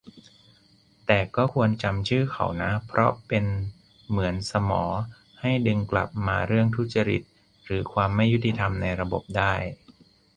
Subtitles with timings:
[1.05, 3.45] แต่ก็ควรจำชื่อเขานะ เพราะเป็น
[4.09, 4.83] เหมือนสมอ
[5.41, 7.21] ให้ดึงกลับมาเรื่องทุจริต
[7.65, 9.53] หรือความไม่ยุติธรรมในระบบได้